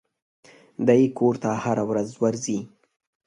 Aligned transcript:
دى 0.87 0.99
کور 1.17 1.35
ته 1.43 1.49
هره 1.63 1.83
ورځ 1.89 2.07
ځي. 2.45 2.57